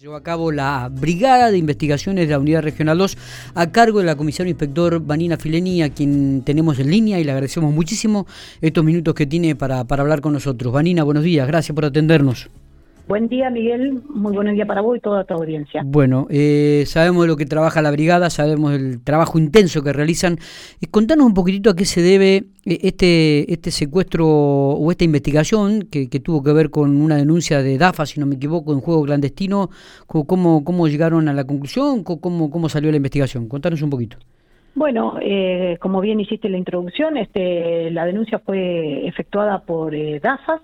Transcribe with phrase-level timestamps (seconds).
[0.00, 3.18] Llevó a cabo la Brigada de Investigaciones de la Unidad Regional 2
[3.56, 7.32] a cargo de la comisario inspector Vanina Fileni, a quien tenemos en línea y le
[7.32, 8.24] agradecemos muchísimo
[8.60, 10.72] estos minutos que tiene para, para hablar con nosotros.
[10.72, 12.48] Vanina, buenos días, gracias por atendernos.
[13.08, 14.02] Buen día, Miguel.
[14.10, 15.82] Muy buen día para vos y toda tu audiencia.
[15.84, 20.36] Bueno, eh, sabemos de lo que trabaja la brigada, sabemos del trabajo intenso que realizan.
[20.80, 25.88] Eh, contanos un poquitito a qué se debe eh, este, este secuestro o esta investigación
[25.90, 29.04] que, tuvo que ver con una denuncia de DAFA, si no me equivoco, en juego
[29.04, 29.70] clandestino.
[30.06, 32.04] ¿Cómo, cómo llegaron a la conclusión?
[32.04, 33.48] ¿Cómo, cómo salió la investigación?
[33.48, 34.18] Contanos un poquito.
[34.74, 40.60] Bueno, eh, como bien hiciste la introducción, este, la denuncia fue efectuada por eh, DAFAS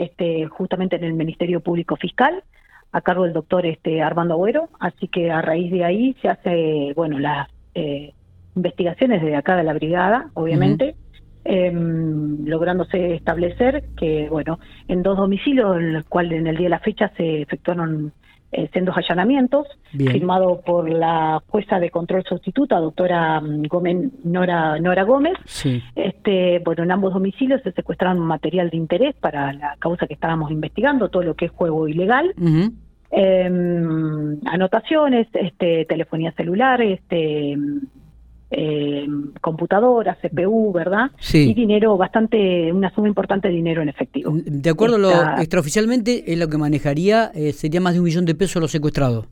[0.00, 2.42] este, justamente en el Ministerio Público Fiscal,
[2.90, 6.92] a cargo del doctor este, Armando Agüero, así que a raíz de ahí se hace,
[6.96, 8.14] bueno, las eh,
[8.56, 10.96] investigaciones de acá de la brigada, obviamente,
[11.44, 16.70] em, lográndose establecer que, bueno, en dos domicilios, en los cuales en el día de
[16.70, 18.12] la fecha se efectuaron
[18.52, 25.04] eh, sendos allanamientos, firmado por la jueza de control sustituta, doctora mm, Gómez, Nora, Nora
[25.04, 25.34] Gómez.
[25.94, 30.50] Este, bueno, en ambos domicilios se secuestraron material de interés para la causa que estábamos
[30.50, 32.34] investigando, todo lo que es juego ilegal.
[33.12, 37.56] Em, anotaciones, este, telefonía celular, este, eh,
[39.40, 41.10] computadoras, CPU, ¿verdad?
[41.18, 41.50] Sí.
[41.50, 44.32] Y dinero bastante, una suma importante de dinero en efectivo.
[44.34, 45.10] De acuerdo a lo
[45.40, 49.26] extraoficialmente, es lo que manejaría, eh, sería más de un millón de pesos los secuestrados.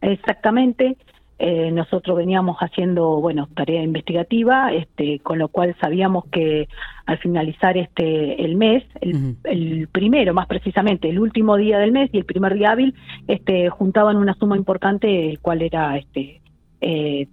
[0.00, 0.96] Exactamente.
[1.38, 6.66] Eh, nosotros veníamos haciendo, bueno, tarea investigativa, este, con lo cual sabíamos que
[7.04, 12.18] al finalizar este el mes, el, primero más precisamente, el último día del mes y
[12.18, 12.94] el primer día hábil,
[13.28, 16.40] este, juntaban una suma importante, el cual era, este,
[16.80, 17.28] eh,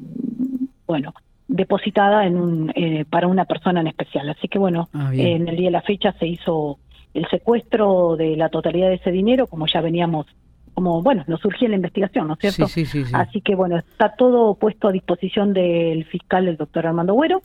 [0.86, 1.14] bueno,
[1.54, 4.28] depositada en un, eh, para una persona en especial.
[4.28, 6.80] Así que bueno, ah, en el día de la fecha se hizo
[7.14, 10.26] el secuestro de la totalidad de ese dinero, como ya veníamos,
[10.74, 12.68] como bueno, nos surgía la investigación, ¿no es cierto?
[12.68, 16.88] Sí, sí, sí, Así que bueno, está todo puesto a disposición del fiscal, el doctor
[16.88, 17.40] Armando Güero,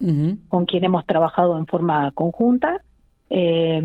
[0.49, 2.81] con quien hemos trabajado en forma conjunta.
[3.29, 3.83] Eh,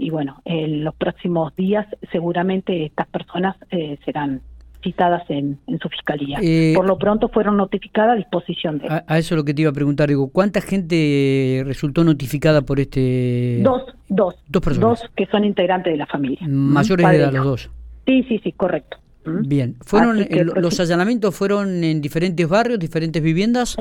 [0.00, 4.40] y bueno, en los próximos días seguramente estas personas eh, serán
[4.82, 6.38] citadas en, su fiscalía.
[6.42, 8.88] Eh, Por lo pronto fueron notificadas a disposición de...
[8.88, 12.80] A, eso es lo que te iba a preguntar, digo, ¿cuánta gente resultó notificada por
[12.80, 13.60] este...?
[13.62, 14.36] Dos, dos.
[14.48, 15.00] Dos personas.
[15.00, 16.40] Dos que son integrantes de la familia.
[16.48, 17.70] Mayores de edad los dos.
[18.06, 18.98] Sí, sí, sí, correcto.
[19.24, 19.76] Bien.
[19.84, 23.76] ¿Fueron ¿Los allanamientos fueron en diferentes barrios, diferentes viviendas?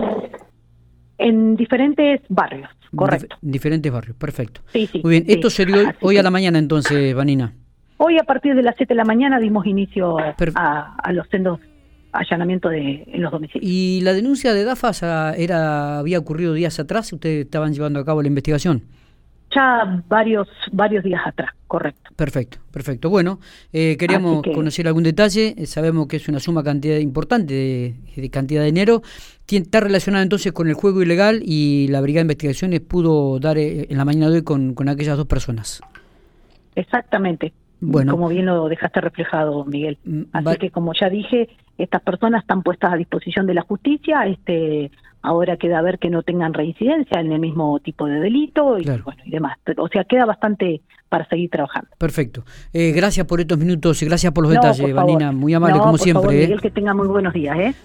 [1.18, 3.38] En diferentes barrios, correcto.
[3.42, 4.62] En diferentes barrios, perfecto.
[4.68, 5.02] Sí, sí.
[5.04, 5.26] Muy bien.
[5.28, 7.54] Esto sería hoy, a la mañana entonces, Vanina.
[7.98, 11.60] Hoy a partir de las 7 de la mañana dimos inicio a, los sendos
[12.12, 13.70] allanamientos de, en los domicilios.
[13.70, 17.12] ¿Y la denuncia de DAFAS era, había ocurrido días atrás?
[17.12, 18.84] ¿Ustedes estaban llevando a cabo la investigación?
[19.56, 22.12] Ya varios, varios días atrás, correcto.
[22.16, 23.10] Perfecto, perfecto.
[23.10, 23.40] Bueno,
[23.72, 25.56] eh, queríamos conocer algún detalle.
[25.58, 29.02] Eh, sabemos que es una suma cantidad importante de, cantidad de dinero.
[29.48, 33.88] Está relacionada entonces con el juego ilegal y la Brigada de Investigaciones pudo dar eh,
[33.90, 35.82] en la mañana de hoy con, con aquellas dos personas.
[36.76, 37.54] Exactamente.
[37.80, 38.12] Bueno.
[38.12, 39.98] Como bien lo dejaste reflejado, Miguel.
[40.04, 44.26] Mm, Así que, como ya dije, estas personas están puestas a disposición de la justicia.
[44.26, 48.86] Este, ahora queda ver que no tengan reincidencia en el mismo tipo de delito y,
[48.86, 49.58] bueno, y demás.
[49.78, 51.90] O sea, queda bastante para seguir trabajando.
[51.98, 52.44] Perfecto.
[52.74, 55.32] Eh, gracias por estos minutos y gracias por los detalles, Vanina.
[55.32, 56.36] Muy amable, como siempre.
[56.36, 56.42] ¿eh?
[56.42, 57.58] Miguel, que tenga muy buenos días.
[57.58, 57.76] ¿eh?